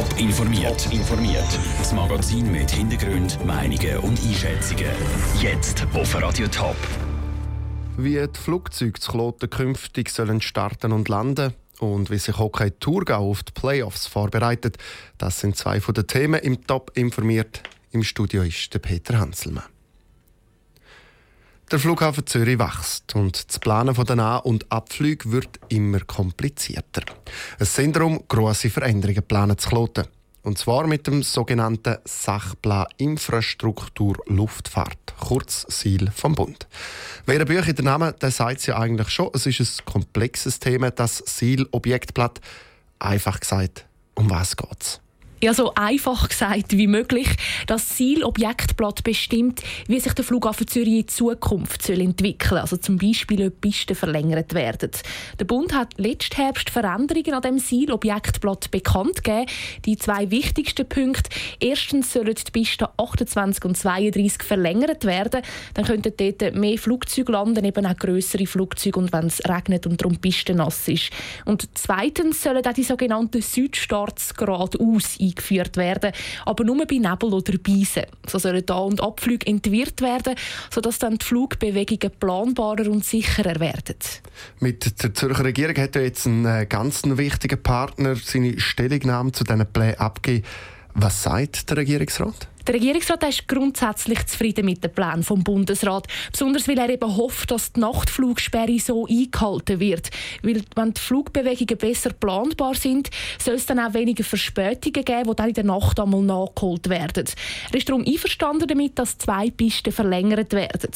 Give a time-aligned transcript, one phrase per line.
[0.00, 0.90] Top informiert.
[0.90, 1.58] informiert.
[1.76, 4.86] Das Magazin mit Hintergrund, Meinungen und Einschätzungen.
[5.42, 6.76] Jetzt auf Radio Top.
[7.98, 13.30] Wie die Flugzeuge zu Kloten künftig sollen starten und landen und wie sich Hockey Thurgau
[13.30, 14.78] auf die Playoffs vorbereitet,
[15.18, 17.62] das sind zwei von den Themen im Top informiert.
[17.90, 19.64] Im Studio ist der Peter Hanselmann.
[21.70, 27.02] Der Flughafen Zürich wächst und das Planen von den An- und Abflügen wird immer komplizierter.
[27.60, 30.08] Es sind darum grosse Veränderungen geplant zu kloten.
[30.42, 36.66] Und zwar mit dem sogenannten Sachplan Infrastruktur Luftfahrt, kurz SIL vom Bund.
[37.26, 40.90] Wer in den Namen, der sagt es ja eigentlich schon, es ist ein komplexes Thema,
[40.90, 42.40] das SIL-Objektblatt.
[42.98, 45.00] Einfach gesagt, um was geht's?
[45.42, 47.28] Ja, so einfach gesagt wie möglich.
[47.66, 52.58] Das Zielobjektblatt bestimmt, wie sich der Flughafen Zürich in Zukunft entwickeln soll.
[52.58, 54.90] Also zum Beispiel, ob Pisten verlängert werden.
[55.38, 59.46] Der Bund hat letzten Herbst Veränderungen an dem Zielobjektblatt bekannt gegeben.
[59.86, 61.30] Die zwei wichtigsten Punkte.
[61.58, 65.40] Erstens sollen die Pisten 28 und 32 verlängert werden.
[65.72, 70.02] Dann könnten dort mehr Flugzeuge landen, eben auch grössere Flugzeuge und wenn es regnet und
[70.02, 71.10] darum die Piste nass ist.
[71.46, 76.12] Und zweitens sollen auch die sogenannten Südstarts geradeaus eingeführt werden,
[76.44, 78.04] aber nur bei Nebel oder Beisen.
[78.26, 80.34] So sollen Da- und Abflüge entwirrt werden,
[80.70, 83.96] sodass dann die Flugbewegungen planbarer und sicherer werden.
[84.60, 89.44] Mit der Zürcher Regierung hat ja jetzt ein äh, ganz wichtiger Partner seine Stellungnahme zu
[89.44, 90.44] diesen Plänen abgegeben.
[90.94, 92.49] Was sagt der Regierungsrat?
[92.66, 97.50] Der Regierungsrat ist grundsätzlich zufrieden mit den Plänen vom Bundesrat, besonders weil er eben hofft,
[97.50, 100.10] dass die Nachtflugsperre so eingehalten wird.
[100.42, 105.36] Weil wenn die Flugbewegungen besser planbar sind, soll es dann auch weniger Verspätungen geben, die
[105.36, 107.26] dann in der Nacht einmal nachgeholt werden.
[107.70, 110.90] Er ist darum einverstanden damit, dass zwei Pisten verlängert werden.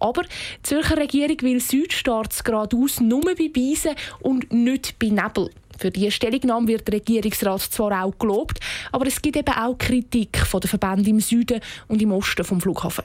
[0.00, 5.50] Aber die Zürcher Regierung will Südstarts geradeaus nur bei Beisen und nicht bei Nebel.
[5.78, 8.60] Für diese Stellungnahme wird der Regierungsrat zwar auch gelobt,
[8.92, 12.60] aber es gibt eben auch Kritik von den Verbänden im Süden und im Osten vom
[12.60, 13.04] Flughafen.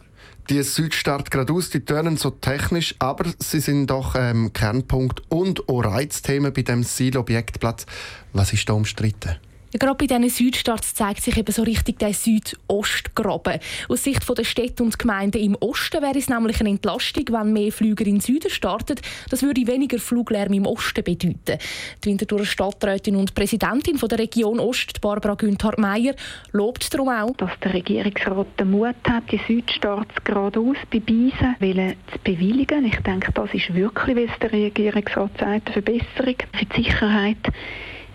[0.50, 5.81] Die Südstart geradeaus, die tönen so technisch, aber sie sind doch ähm, Kernpunkt und auch
[5.81, 7.85] Reizthemen bei dem Zielobjektplatz.
[8.34, 9.35] Was ist da umstritten?
[9.74, 13.59] Gerade bei diesen Südstarts zeigt sich eben so richtig der Südostgraben.
[13.88, 17.72] Aus Sicht der Städte und Gemeinden im Osten wäre es nämlich eine Entlastung, wenn mehr
[17.72, 18.96] Flüger in den Süden starten.
[19.29, 21.59] Das würde weniger Fluglärm im Osten bedeuten.
[22.03, 26.16] Die Winterthurer Stadträtin und Präsidentin der Region Ost, Barbara Günther-Meyer,
[26.52, 32.19] lobt darum auch, dass der Regierungsrat den Mut hat, die Südstarts geradeaus bei Beisen zu
[32.24, 32.85] bewilligen.
[32.85, 37.38] Ich denke, das ist wirklich, wie es der Regierungsrat sagt, eine Verbesserung für die Sicherheit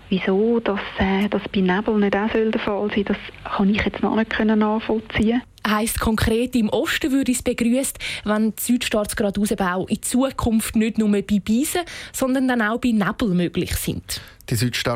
[0.09, 4.01] Wieso dass, äh, das bei Nebel nicht auch der Fall sein das kann ich jetzt
[4.01, 10.01] noch nicht nachvollziehen heisst konkret, im Osten würde es begrüßt, wenn die Südstarts geradeausbau in
[10.01, 11.81] Zukunft nicht nur bei Beisen,
[12.13, 14.21] sondern dann auch bei Nebel möglich sind.
[14.49, 14.55] Die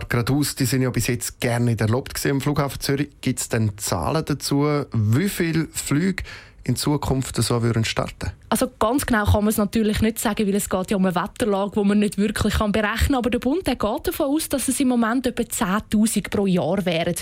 [0.10, 3.10] geradeaus, die sind ja bis jetzt gerne nicht erlaubt im Flughafen Zürich.
[3.22, 6.24] Gibt es denn Zahlen dazu, wie viele Flüge
[6.64, 8.32] in Zukunft so würden starten?
[8.52, 11.14] Also ganz genau kann man es natürlich nicht sagen, weil es geht ja um eine
[11.14, 13.16] Wetterlage, die man nicht wirklich kann berechnen kann.
[13.16, 16.84] Aber der Bund der geht davon aus, dass es im Moment etwa 10'000 pro Jahr
[16.84, 17.14] wären.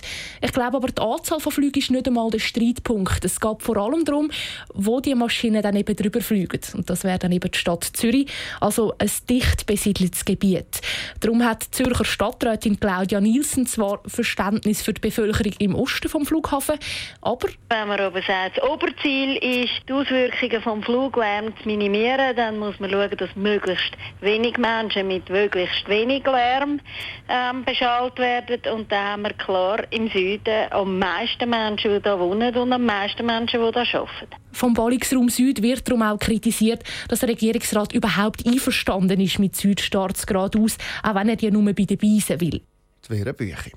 [0.41, 3.25] Ich glaube aber, die Anzahl von Flügen ist nicht einmal der Streitpunkt.
[3.25, 4.31] Es geht vor allem darum,
[4.73, 6.61] wo die Maschinen dann eben drüber fliegen.
[6.73, 10.79] Und das wäre dann eben die Stadt Zürich, also ein dicht besiedeltes Gebiet.
[11.19, 16.25] Darum hat die Zürcher Stadträtin Claudia Nielsen zwar Verständnis für die Bevölkerung im Osten vom
[16.25, 16.79] Flughafen,
[17.21, 17.49] aber...
[17.69, 22.59] Wenn man aber sagt, das Oberziel ist, die Auswirkungen vom Flug Lärm zu minimieren, dann
[22.59, 23.91] muss man schauen, dass möglichst
[24.21, 26.79] wenig Menschen mit möglichst wenig Lärm
[27.27, 28.61] ähm, beschallt werden.
[28.73, 32.85] Und da haben wir klar im Süden am meisten Menschen, die hier wohnen und am
[32.85, 34.35] meisten Menschen, die hier arbeiten.
[34.51, 40.25] Vom Ballungsraum Süd wird darum auch kritisiert, dass der Regierungsrat überhaupt einverstanden ist mit Südstarts
[40.25, 42.61] geradeaus, auch wenn er die nur bei den Beisen will.
[43.01, 43.71] Das wäre Bücher.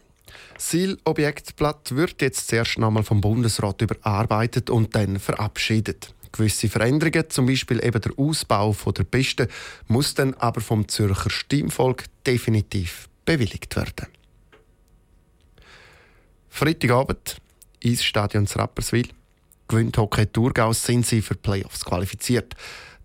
[0.59, 6.15] Zielobjektblatt wird jetzt zuerst einmal vom Bundesrat überarbeitet und dann verabschiedet.
[6.33, 9.49] Gewisse Veränderungen, zum Beispiel eben der Ausbau der Piste,
[9.89, 14.07] muss dann aber vom Zürcher Stimmvolk definitiv bewilligt werden.
[16.49, 17.37] Freitagabend,
[17.85, 19.09] Eisstadion Rapperswil.
[19.69, 22.55] Gewinnt Hockey Thurgau, sind sie für Playoffs qualifiziert.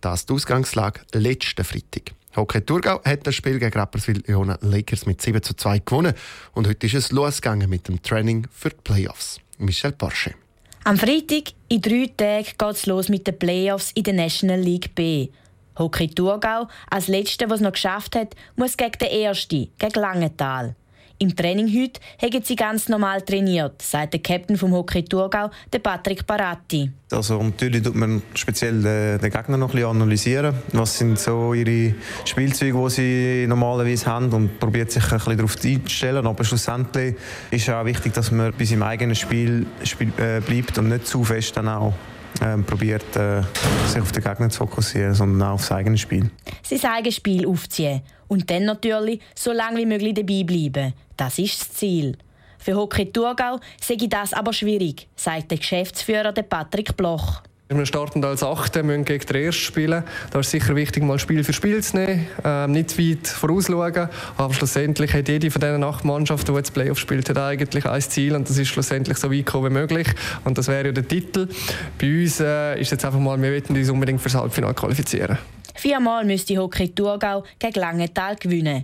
[0.02, 2.12] Das ist die Ausgangslage letzten Freitag.
[2.36, 6.14] Hockey Thurgau hat das Spiel gegen Rapperswil Iona Lakers mit 7 zu 2 gewonnen.
[6.54, 9.40] Und heute ist es losgegangen mit dem Training für die Playoffs.
[9.58, 10.36] Michel Porsche.
[10.88, 14.94] Am Freitag, in drei Tagen, geht es los mit den Playoffs in der National League
[14.94, 15.30] B.
[15.80, 20.76] Hockey Thurgau, als Letzter, was noch geschafft hat, muss gegen den Ersten, gegen Langenthal.
[21.18, 25.80] Im Training heute haben sie ganz normal trainiert, sagt der Captain vom Hockey Thurgau, der
[25.80, 26.92] Patrick Baratti.
[27.10, 30.56] Also natürlich tut man speziell den, Gegner noch ein bisschen analysieren.
[30.74, 31.96] Was sind so ihre
[32.26, 36.28] Spielzeuge, die sie normalerweise haben und probiert sich ein bisschen darauf einzustellen.
[36.28, 37.16] Aber schlussendlich
[37.50, 41.24] ist auch wichtig, dass man bei seinem eigenen Spiel, Spiel äh, bleibt und nicht zu
[41.24, 41.94] fest dann auch
[42.42, 43.42] ähm, probiert, äh,
[43.88, 46.30] sich auf den Gegner zu fokussieren, sondern auch auf das eigene Spiel.
[46.64, 50.94] Sein eigenes Spiel aufziehen und dann natürlich so lange wie möglich dabei bleiben.
[51.18, 52.18] Das ist das Ziel.
[52.58, 57.42] Für Hockey Thurgau sei das aber schwierig, sagt der Geschäftsführer Patrick Bloch.
[57.68, 60.04] Wir starten als Achte, müssen gegen den Ersten spielen.
[60.30, 64.08] Da ist sicher wichtig, mal Spiel für Spiel zu nehmen, ähm, nicht zu weit vorausschauen.
[64.38, 68.02] Aber schlussendlich hat jede von diesen acht Mannschaften, die jetzt Playoff spielt, hat eigentlich ein
[68.02, 70.08] Ziel und das ist schlussendlich so weit kommen wie möglich.
[70.44, 71.48] Und das wäre ja der Titel.
[72.00, 75.40] Bei uns äh, ist jetzt einfach mal, wir wollen uns unbedingt fürs Halbfinale qualifizieren.
[75.74, 78.84] Viermal müsste Hockey Thurgau gegen Langenthal gewinnen,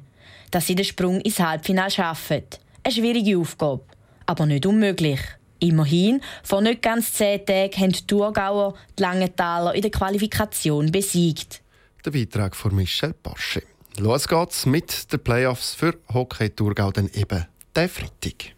[0.49, 2.41] dass sie den Sprung ins Halbfinale schaffen.
[2.83, 3.83] Eine schwierige Aufgabe,
[4.25, 5.19] aber nicht unmöglich.
[5.61, 11.61] Immerhin, vor nicht ganz zehn Tagen haben die Thurgauer die Langenthaler in der Qualifikation besiegt.
[12.03, 13.61] Der Beitrag von Michel Pasche.
[13.97, 18.55] Los geht's mit den Playoffs für Hockey Thurgau dann eben der Freitag.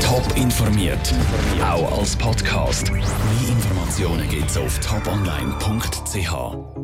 [0.00, 1.12] Top informiert,
[1.62, 2.92] auch als Podcast.
[2.92, 3.02] Mehr
[3.48, 6.79] Informationen gibt's auf toponline.ch.